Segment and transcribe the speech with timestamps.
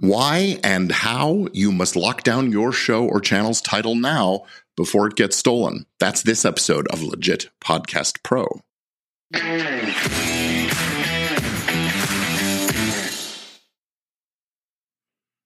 [0.00, 4.44] Why and how you must lock down your show or channel's title now
[4.76, 5.86] before it gets stolen.
[6.00, 8.60] That's this episode of Legit Podcast Pro.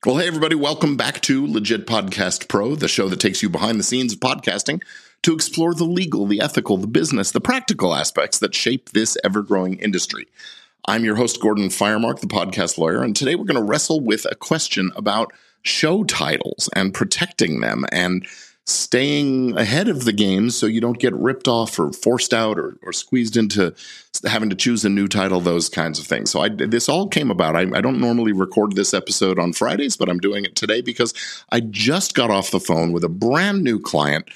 [0.06, 3.78] Well, hey, everybody, welcome back to Legit Podcast Pro, the show that takes you behind
[3.78, 4.80] the scenes of podcasting
[5.24, 9.42] to explore the legal, the ethical, the business, the practical aspects that shape this ever
[9.42, 10.26] growing industry.
[10.86, 14.26] I'm your host, Gordon Firemark, the podcast lawyer, and today we're going to wrestle with
[14.30, 18.26] a question about show titles and protecting them and
[18.64, 22.76] staying ahead of the game so you don't get ripped off or forced out or,
[22.82, 23.74] or squeezed into
[24.24, 26.30] having to choose a new title, those kinds of things.
[26.30, 27.56] So I, this all came about.
[27.56, 31.14] I, I don't normally record this episode on Fridays, but I'm doing it today because
[31.50, 34.28] I just got off the phone with a brand new client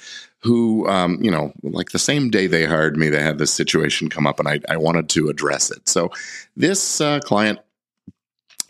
[0.43, 4.09] who, um, you know, like the same day they hired me, they had this situation
[4.09, 5.87] come up and I, I wanted to address it.
[5.87, 6.11] So
[6.55, 7.59] this uh, client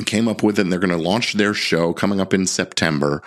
[0.06, 3.24] came up with it and they're going to launch their show coming up in September.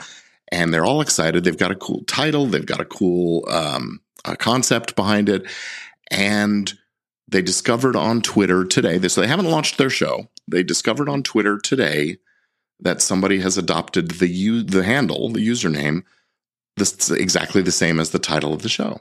[0.52, 1.42] And they're all excited.
[1.42, 5.44] They've got a cool title, they've got a cool um, a concept behind it.
[6.10, 6.72] And
[7.28, 10.28] they discovered on Twitter today, so they haven't launched their show.
[10.46, 12.18] They discovered on Twitter today
[12.78, 16.04] that somebody has adopted the the handle, the username
[16.76, 19.00] this exactly the same as the title of the show,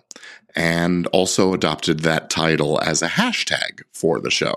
[0.56, 4.56] and also adopted that title as a hashtag for the show.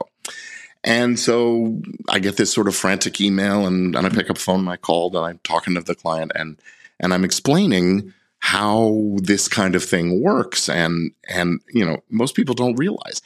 [0.85, 4.43] And so I get this sort of frantic email, and, and I pick up the
[4.43, 6.57] phone and I called, and I'm talking to the client, and
[7.01, 12.55] and I'm explaining how this kind of thing works, and and you know most people
[12.55, 13.21] don't realize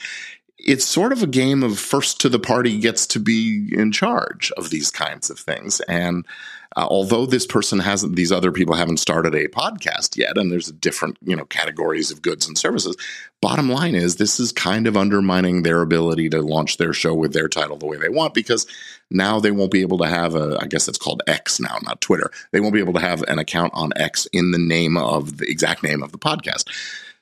[0.65, 4.53] it's sort of a game of first to the party gets to be in charge
[4.57, 6.27] of these kinds of things, and
[6.77, 10.73] uh, although this person hasn't, these other people haven't started a podcast yet, and there's
[10.73, 12.97] different, you know, categories of goods and services.
[13.41, 17.33] Bottom line is, this is kind of undermining their ability to launch their show with
[17.33, 18.67] their title the way they want because
[19.11, 22.01] now they won't be able to have a, I guess it's called X now, not
[22.01, 22.31] Twitter.
[22.53, 25.51] They won't be able to have an account on X in the name of the
[25.51, 26.69] exact name of the podcast.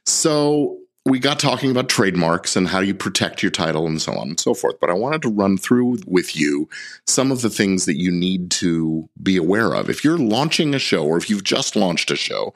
[0.06, 4.28] So we got talking about trademarks and how you protect your title and so on
[4.28, 4.78] and so forth.
[4.80, 6.68] But I wanted to run through with you
[7.06, 9.88] some of the things that you need to be aware of.
[9.88, 12.54] If you're launching a show or if you've just launched a show,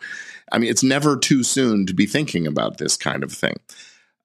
[0.53, 3.57] I mean, it's never too soon to be thinking about this kind of thing.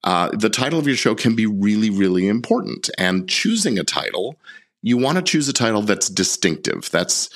[0.04, 2.90] Uh, the title of your show can be really, really important.
[2.98, 4.38] And choosing a title,
[4.82, 6.90] you want to choose a title that's distinctive.
[6.92, 7.30] That's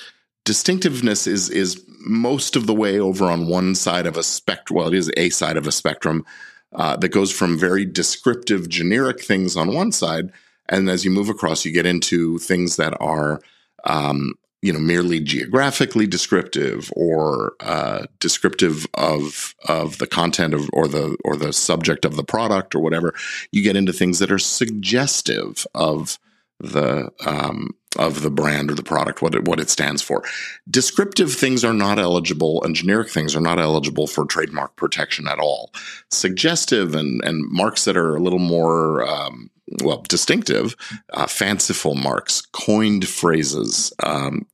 [0.44, 4.76] distinctiveness is is most of the way over on one side of a spectrum.
[4.76, 6.24] Well, it is a side of a spectrum
[6.74, 10.32] uh, that goes from very descriptive, generic things on one side,
[10.68, 13.40] and as you move across, you get into things that are,
[13.84, 20.88] um, you know, merely geographically descriptive or uh, descriptive of of the content of or
[20.88, 23.14] the or the subject of the product or whatever.
[23.52, 26.18] You get into things that are suggestive of
[26.60, 30.24] the um, of the brand or the product, what it, what it stands for.
[30.68, 35.38] Descriptive things are not eligible, and generic things are not eligible for trademark protection at
[35.38, 35.70] all.
[36.10, 39.50] Suggestive and and marks that are a little more um,
[39.82, 40.76] well distinctive,
[41.12, 43.92] uh, fanciful marks, coined phrases.
[44.02, 44.46] Um,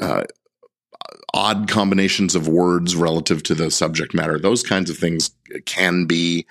[0.00, 0.24] uh,
[1.34, 5.30] odd combinations of words relative to the subject matter those kinds of things
[5.66, 6.46] can be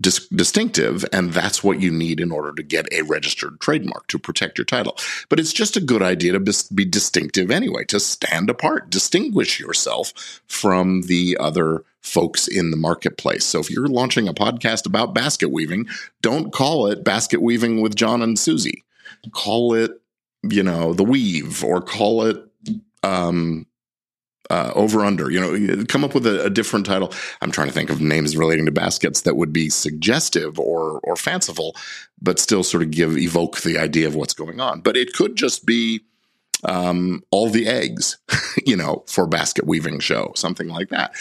[0.00, 4.18] dis- distinctive, and that's what you need in order to get a registered trademark to
[4.18, 4.96] protect your title.
[5.28, 10.40] But it's just a good idea to be distinctive anyway, to stand apart, distinguish yourself
[10.46, 13.44] from the other folks in the marketplace.
[13.44, 15.88] So if you're launching a podcast about basket weaving,
[16.22, 18.84] don't call it basket weaving with John and Susie.
[19.32, 20.00] Call it,
[20.42, 22.42] you know, the weave or call it
[23.02, 23.66] um,
[24.50, 27.12] uh, over under you know come up with a, a, different title.
[27.40, 31.16] I'm trying to think of names relating to baskets that would be suggestive or or
[31.16, 31.76] fanciful
[32.20, 34.80] but still sort of give evoke the idea of what's going on.
[34.80, 36.00] But it could just be
[36.64, 38.18] um, all the eggs
[38.66, 41.14] you know for basket weaving show something like that.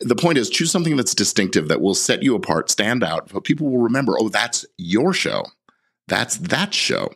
[0.00, 3.44] The point is choose something that's distinctive that will set you apart stand out but
[3.44, 5.44] people will remember oh that's your show.
[6.08, 7.10] That's that show.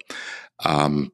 [0.64, 1.12] Um,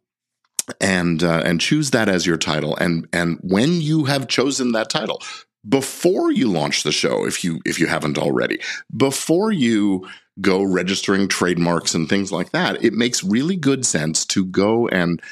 [0.80, 2.76] and uh, and choose that as your title.
[2.76, 5.22] And and when you have chosen that title
[5.66, 8.60] before you launch the show if you if you haven't already
[8.94, 10.06] before you
[10.42, 15.22] go registering trademarks and things like that it makes really good sense to go and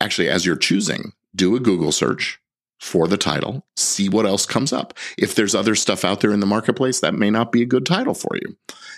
[0.00, 2.40] actually as you're choosing do a google search
[2.80, 4.94] for the title see what else comes up.
[5.18, 7.84] If there's other stuff out there in the marketplace that may not be a good
[7.84, 8.56] title for you.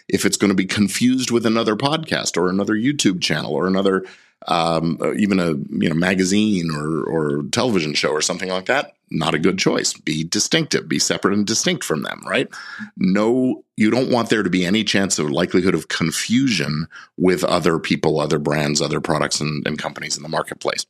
[0.08, 4.04] If it's going to be confused with another podcast or another youtube channel or another
[4.48, 9.34] um, even a you know magazine or or television show or something like that, not
[9.34, 9.92] a good choice.
[9.92, 12.48] Be distinctive, be separate and distinct from them, right?
[12.96, 17.78] No, you don't want there to be any chance of likelihood of confusion with other
[17.78, 20.86] people, other brands, other products and, and companies in the marketplace.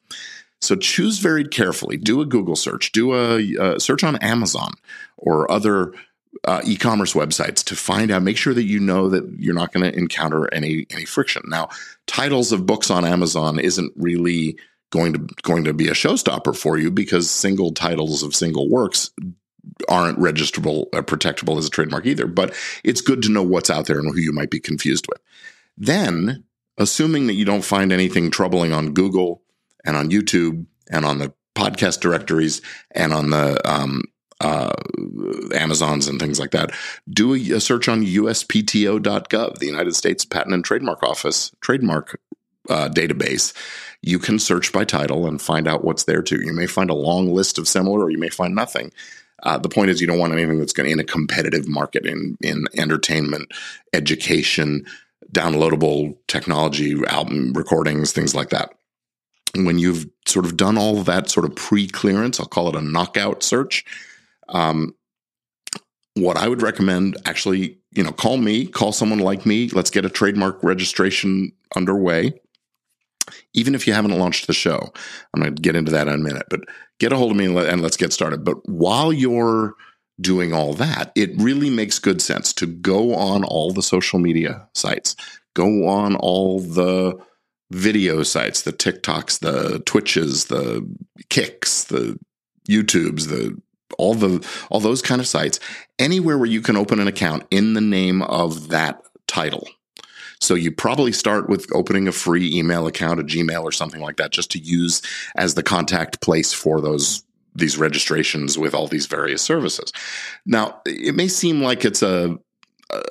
[0.61, 1.97] So choose very carefully.
[1.97, 4.75] Do a Google search, do a, a search on Amazon
[5.17, 5.93] or other
[6.45, 8.23] uh, e-commerce websites to find out.
[8.23, 11.43] Make sure that you know that you're not going to encounter any any friction.
[11.47, 11.69] Now,
[12.07, 14.59] titles of books on Amazon isn't really
[14.91, 19.11] going to going to be a showstopper for you because single titles of single works
[19.89, 22.27] aren't registrable or uh, protectable as a trademark either.
[22.27, 22.55] But
[22.85, 25.21] it's good to know what's out there and who you might be confused with.
[25.77, 26.45] Then,
[26.79, 29.43] assuming that you don't find anything troubling on Google
[29.85, 32.61] and on YouTube and on the podcast directories
[32.93, 34.03] and on the um,
[34.43, 34.73] uh,
[35.55, 36.73] Amazons and things like that,
[37.09, 42.21] do a, a search on USPTO.gov, the United States Patent and Trademark Office trademark
[42.69, 43.55] uh, database.
[44.03, 46.43] You can search by title and find out what's there too.
[46.43, 48.93] You may find a long list of similar, or you may find nothing.
[49.45, 52.37] Uh, the point is, you don't want anything that's going in a competitive market in
[52.43, 53.53] in entertainment,
[53.93, 54.87] education,
[55.33, 58.75] downloadable technology, album recordings, things like that.
[59.55, 63.43] when you've sort of done all that sort of pre-clearance, I'll call it a knockout
[63.43, 63.85] search
[64.53, 64.95] um,
[66.15, 69.69] what I would recommend actually, you know, call me, call someone like me.
[69.69, 72.35] Let's get a trademark registration underway.
[73.55, 74.93] Even if you haven't launched the show,
[75.33, 76.61] I'm going to get into that in a minute, but
[76.99, 78.45] get a hold of me and let's get started.
[78.45, 79.75] But while you're
[80.21, 84.69] doing all that, it really makes good sense to go on all the social media
[84.75, 85.17] sites,
[85.55, 87.19] go on all the
[87.71, 90.87] video sites, the TikToks, the Twitches, the
[91.31, 92.19] Kicks, the
[92.69, 93.59] YouTubes, the
[93.99, 95.61] all the all those kind of sites,
[95.99, 99.67] anywhere where you can open an account in the name of that title.
[100.41, 104.17] So you probably start with opening a free email account, a Gmail or something like
[104.17, 105.01] that, just to use
[105.37, 107.23] as the contact place for those
[107.55, 109.93] these registrations with all these various services.
[110.47, 112.39] Now, it may seem like it's a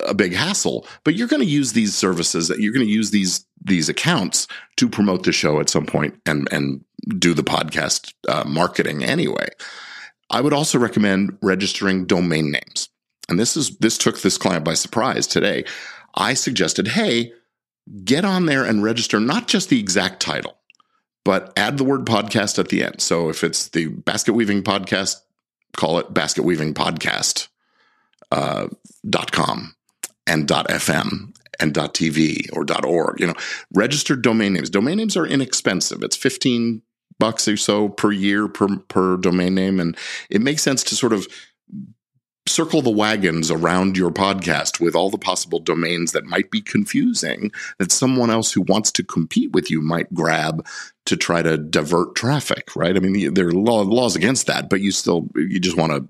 [0.06, 3.10] a big hassle, but you're going to use these services that you're going to use
[3.10, 4.46] these these accounts
[4.76, 6.84] to promote the show at some point and and
[7.18, 9.48] do the podcast uh, marketing anyway.
[10.32, 12.88] I would also recommend registering domain names.
[13.28, 15.64] And this is this took this client by surprise today.
[16.14, 17.32] I suggested, "Hey,
[18.04, 20.56] get on there and register not just the exact title,
[21.24, 23.00] but add the word podcast at the end.
[23.00, 25.16] So if it's the basket weaving podcast,
[25.76, 27.48] call it basket weaving podcast
[28.30, 28.68] uh,
[29.08, 29.74] dot com
[30.26, 33.20] and dot fm and dot tv or dot org.
[33.20, 33.34] You know,
[33.72, 34.70] registered domain names.
[34.70, 36.02] Domain names are inexpensive.
[36.02, 36.82] It's fifteen
[37.22, 39.96] bucks or so per year per per domain name, and
[40.28, 41.28] it makes sense to sort of
[42.48, 47.52] circle the wagons around your podcast with all the possible domains that might be confusing
[47.78, 50.66] that someone else who wants to compete with you might grab
[51.06, 52.96] to try to divert traffic right?
[52.96, 56.08] I mean there are laws against that but you still you just want to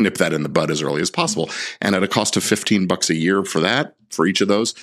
[0.00, 1.50] nip that in the bud as early as possible.
[1.80, 4.74] And at a cost of 15 bucks a year for that for each of those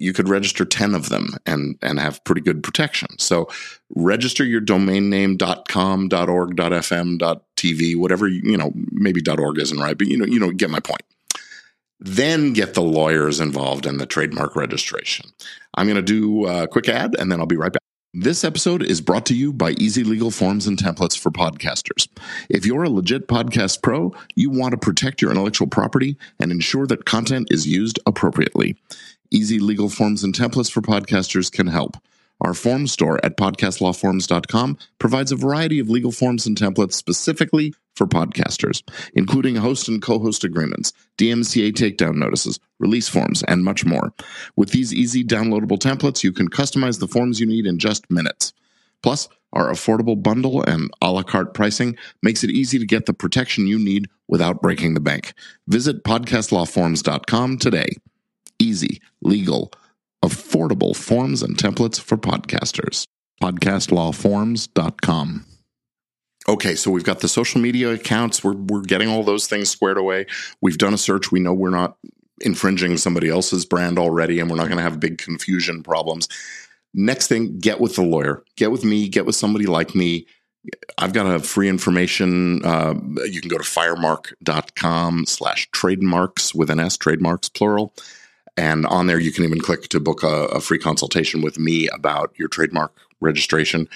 [0.00, 3.18] you could register 10 of them and, and have pretty good protection.
[3.18, 3.48] So
[3.94, 9.96] register your domain name .com, .org, .fm, .tv, whatever, you know, maybe .org isn't right,
[9.96, 11.02] but you know, you know, get my point.
[12.00, 15.30] Then get the lawyers involved in the trademark registration.
[15.74, 17.82] I'm going to do a quick ad and then I'll be right back.
[18.14, 22.08] This episode is brought to you by Easy Legal Forms and Templates for Podcasters.
[22.48, 26.86] If you're a legit podcast pro, you want to protect your intellectual property and ensure
[26.88, 28.76] that content is used appropriately.
[29.32, 31.96] Easy legal forms and templates for podcasters can help.
[32.40, 38.08] Our form store at podcastlawforms.com provides a variety of legal forms and templates specifically for
[38.08, 38.82] podcasters,
[39.14, 44.12] including host and co host agreements, DMCA takedown notices, release forms, and much more.
[44.56, 48.52] With these easy downloadable templates, you can customize the forms you need in just minutes.
[49.00, 53.12] Plus, our affordable bundle and a la carte pricing makes it easy to get the
[53.12, 55.34] protection you need without breaking the bank.
[55.68, 57.90] Visit podcastlawforms.com today
[58.60, 59.72] easy, legal,
[60.24, 63.04] affordable forms and templates for podcasters.
[63.42, 65.46] Podcastlawforms.com.
[66.48, 68.42] Okay, so we've got the social media accounts.
[68.42, 70.26] We're, we're getting all those things squared away.
[70.60, 71.30] We've done a search.
[71.30, 71.96] We know we're not
[72.40, 76.28] infringing somebody else's brand already, and we're not going to have big confusion problems.
[76.92, 78.42] Next thing, get with the lawyer.
[78.56, 79.08] Get with me.
[79.08, 80.26] Get with somebody like me.
[80.98, 82.64] I've got a free information.
[82.64, 87.94] Uh, you can go to firemark.com slash trademarks with an S, trademarks plural.
[88.60, 91.88] And on there, you can even click to book a, a free consultation with me
[91.88, 93.88] about your trademark registration.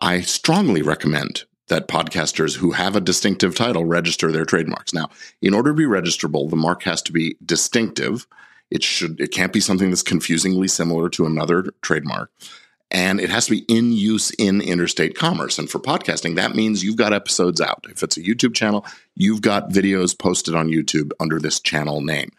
[0.00, 4.94] I strongly recommend that podcasters who have a distinctive title register their trademarks.
[4.94, 5.10] Now,
[5.42, 8.26] in order to be registrable, the mark has to be distinctive.
[8.70, 12.30] It should it can't be something that's confusingly similar to another trademark.
[12.90, 15.58] And it has to be in use in interstate commerce.
[15.58, 17.84] And for podcasting, that means you've got episodes out.
[17.90, 18.86] If it's a YouTube channel,
[19.16, 22.32] you've got videos posted on YouTube under this channel name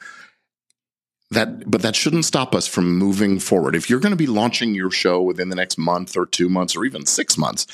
[1.31, 4.73] that but that shouldn't stop us from moving forward if you're going to be launching
[4.73, 7.67] your show within the next month or two months or even six months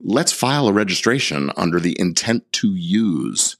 [0.00, 3.56] let's file a registration under the intent to use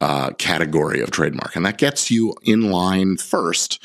[0.00, 1.54] uh, category of trademark.
[1.54, 3.82] And that gets you in line first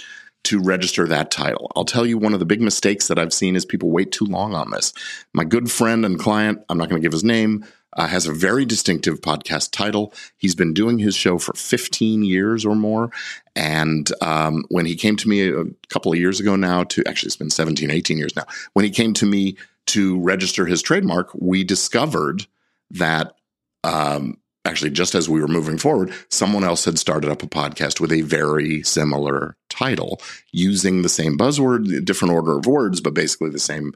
[0.48, 1.70] to register that title.
[1.76, 4.24] I'll tell you one of the big mistakes that I've seen is people wait too
[4.24, 4.94] long on this.
[5.34, 7.66] My good friend and client, I'm not going to give his name,
[7.98, 10.14] uh, has a very distinctive podcast title.
[10.38, 13.12] He's been doing his show for 15 years or more.
[13.58, 17.28] And um, when he came to me a couple of years ago now, to actually,
[17.28, 21.30] it's been 17, 18 years now, when he came to me to register his trademark,
[21.34, 22.48] we discovered
[22.92, 23.36] that
[23.84, 28.00] um, actually, just as we were moving forward, someone else had started up a podcast
[28.00, 30.22] with a very similar title
[30.52, 33.94] using the same buzzword, different order of words, but basically the same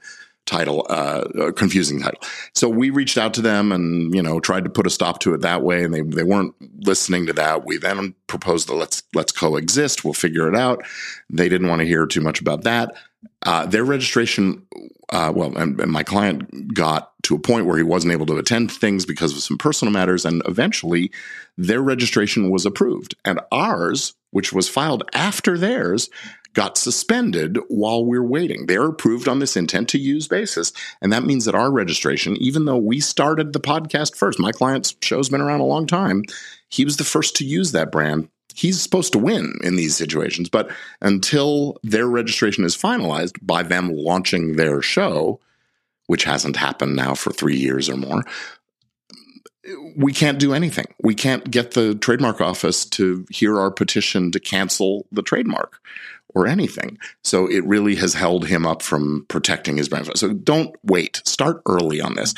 [0.48, 2.20] title, uh, confusing title.
[2.56, 5.34] So we reached out to them and, you know, tried to put a stop to
[5.34, 5.84] it that way.
[5.84, 7.66] And they, they weren't listening to that.
[7.66, 10.04] We then proposed that let's, let's coexist.
[10.04, 10.84] We'll figure it out.
[11.30, 12.96] They didn't want to hear too much about that.
[13.44, 14.66] Uh, their registration,
[15.10, 18.38] uh, well, and, and, my client got to a point where he wasn't able to
[18.38, 21.12] attend things because of some personal matters, and eventually
[21.58, 23.16] their registration was approved.
[23.26, 26.10] And ours, which was filed after theirs,
[26.54, 28.66] got suspended while we're waiting.
[28.66, 30.74] They're approved on this intent to use basis.
[31.02, 34.96] And that means that our registration, even though we started the podcast first, my client's
[35.02, 36.24] show's been around a long time,
[36.70, 40.50] he was the first to use that brand he's supposed to win in these situations.
[40.50, 45.40] But until their registration is finalized by them launching their show,
[46.08, 48.24] which hasn't happened now for three years or more,
[49.96, 50.88] we can't do anything.
[51.04, 55.80] We can't get the trademark office to hear our petition to cancel the trademark
[56.34, 56.98] or anything.
[57.24, 60.10] So it really has held him up from protecting his brand.
[60.18, 61.22] So don't wait.
[61.26, 62.34] Start early on this.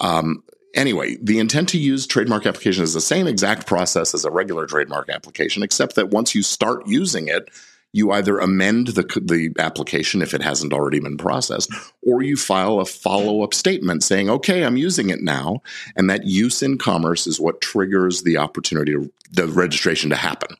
[0.00, 0.42] Um,
[0.76, 4.66] Anyway, the intent to use trademark application is the same exact process as a regular
[4.66, 7.48] trademark application, except that once you start using it,
[7.92, 12.78] you either amend the, the application if it hasn't already been processed, or you file
[12.78, 15.62] a follow up statement saying, okay, I'm using it now.
[15.96, 20.58] And that use in commerce is what triggers the opportunity, to, the registration to happen.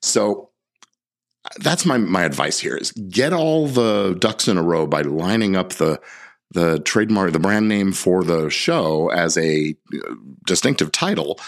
[0.00, 0.50] So
[1.58, 5.56] that's my, my advice here is get all the ducks in a row by lining
[5.56, 6.00] up the
[6.50, 11.38] the trademark, the brand name for the show as a uh, distinctive title,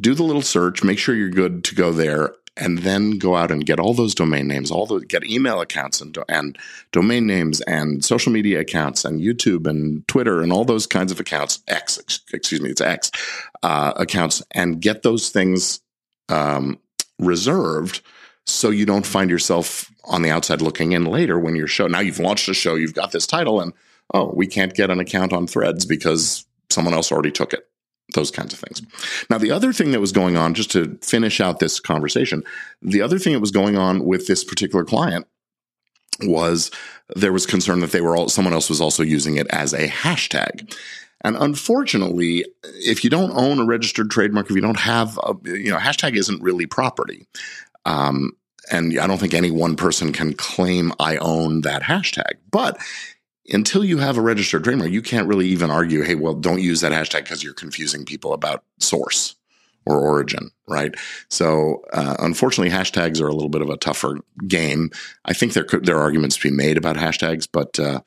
[0.00, 3.50] do the little search, make sure you're good to go there, and then go out
[3.50, 6.58] and get all those domain names, all the get email accounts and and
[6.92, 11.20] domain names and social media accounts and YouTube and Twitter and all those kinds of
[11.20, 11.62] accounts.
[11.68, 11.98] X,
[12.32, 13.10] excuse me, it's X
[13.62, 15.80] uh, accounts, and get those things
[16.28, 16.78] um,
[17.18, 18.02] reserved
[18.46, 21.86] so you don't find yourself on the outside looking in later when your show.
[21.86, 23.72] Now you've launched a show, you've got this title, and
[24.12, 27.66] oh, we can't get an account on threads because someone else already took it.
[28.14, 28.82] Those kinds of things.
[29.30, 32.42] Now, the other thing that was going on, just to finish out this conversation,
[32.82, 35.26] the other thing that was going on with this particular client
[36.22, 36.72] was
[37.14, 39.86] there was concern that they were all, someone else was also using it as a
[39.86, 40.76] hashtag.
[41.22, 45.70] And unfortunately, if you don't own a registered trademark, if you don't have a, you
[45.70, 47.26] know, hashtag isn't really property.
[47.84, 48.32] Um,
[48.70, 52.34] and I don't think any one person can claim I own that hashtag.
[52.50, 52.78] But
[53.50, 56.80] until you have a registered trademark, you can't really even argue, hey, well, don't use
[56.80, 59.36] that hashtag because you're confusing people about source
[59.86, 60.94] or origin, right?
[61.28, 64.90] So, uh, unfortunately, hashtags are a little bit of a tougher game.
[65.24, 68.00] I think there could, there are arguments to be made about hashtags, but uh,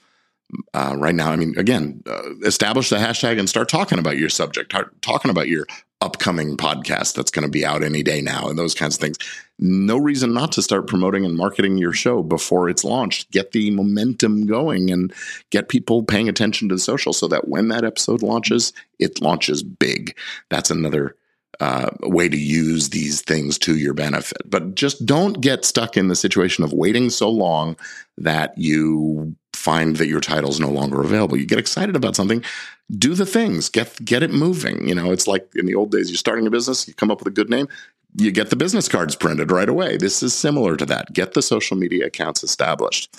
[0.74, 4.30] uh, right now, I mean, again, uh, establish the hashtag and start talking about your
[4.30, 5.66] subject, talking about your
[6.02, 9.18] upcoming podcast that's going to be out any day now and those kinds of things.
[9.65, 13.32] No reason not to start promoting and marketing your show before it's launched.
[13.32, 15.13] Get the momentum going and
[15.51, 20.17] get people paying attention to social so that when that episode launches, it launches big.
[20.50, 21.15] That's another
[21.62, 24.41] uh, way to use these things to your benefit.
[24.50, 27.77] But just don't get stuck in the situation of waiting so long
[28.17, 31.38] that you find that your title is no longer available.
[31.38, 32.43] You get excited about something,
[32.91, 34.89] do the things, get get it moving.
[34.89, 37.20] You know, it's like in the old days, you're starting a business, you come up
[37.20, 37.70] with a good name,
[38.15, 39.98] you get the business cards printed right away.
[39.98, 41.13] This is similar to that.
[41.13, 43.15] Get the social media accounts established.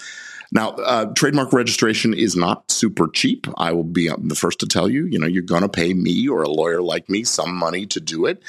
[0.53, 3.47] Now, uh, trademark registration is not super cheap.
[3.57, 5.07] I will be the first to tell you.
[5.07, 8.01] You know, you're going to pay me or a lawyer like me some money to
[8.01, 8.43] do it.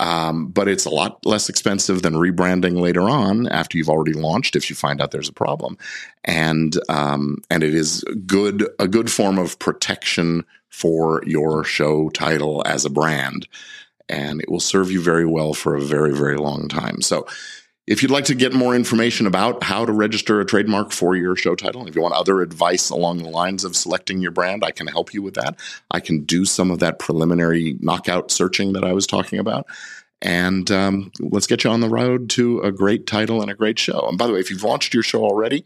[0.00, 4.56] Um, but it's a lot less expensive than rebranding later on after you've already launched
[4.56, 5.76] if you find out there's a problem,
[6.24, 12.62] and um, and it is good a good form of protection for your show title
[12.64, 13.46] as a brand,
[14.10, 17.00] and it will serve you very well for a very very long time.
[17.00, 17.26] So.
[17.86, 21.34] If you'd like to get more information about how to register a trademark for your
[21.34, 24.70] show title, if you want other advice along the lines of selecting your brand, I
[24.70, 25.58] can help you with that.
[25.90, 29.66] I can do some of that preliminary knockout searching that I was talking about.
[30.22, 33.78] And um, let's get you on the road to a great title and a great
[33.78, 34.06] show.
[34.08, 35.64] And by the way, if you've launched your show already,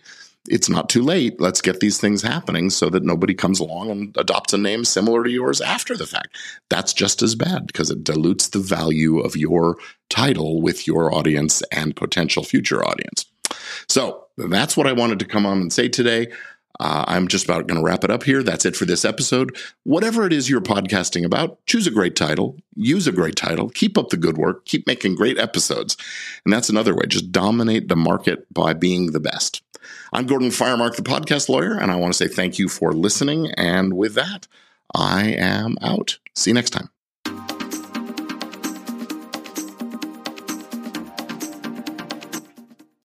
[0.48, 1.40] it's not too late.
[1.40, 5.24] Let's get these things happening so that nobody comes along and adopts a name similar
[5.24, 6.36] to yours after the fact.
[6.68, 9.76] That's just as bad because it dilutes the value of your
[10.10, 13.26] title with your audience and potential future audience.
[13.88, 16.28] So that's what I wanted to come on and say today.
[16.80, 18.42] Uh, I'm just about going to wrap it up here.
[18.42, 19.56] That's it for this episode.
[19.84, 23.96] Whatever it is you're podcasting about, choose a great title, use a great title, keep
[23.96, 25.96] up the good work, keep making great episodes.
[26.44, 27.04] And that's another way.
[27.06, 29.62] Just dominate the market by being the best.
[30.12, 33.50] I'm Gordon Firemark, the podcast lawyer, and I want to say thank you for listening.
[33.52, 34.46] And with that,
[34.94, 36.18] I am out.
[36.34, 36.93] See you next time.